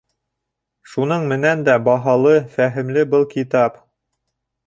[0.93, 3.77] Шуның менән дә баһалы, фәһемле был китап.